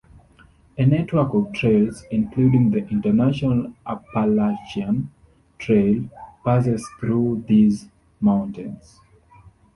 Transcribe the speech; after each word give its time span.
A 0.79 0.83
network 0.87 1.31
of 1.35 1.53
trails, 1.53 2.05
including 2.09 2.71
the 2.71 2.79
International 2.89 3.71
Appalachian 3.85 5.11
Trail, 5.59 6.09
passes 6.43 6.83
through 6.99 7.45
these 7.47 7.87
mountains. 8.19 8.99